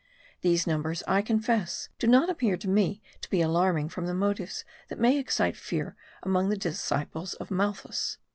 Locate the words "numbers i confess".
0.65-1.89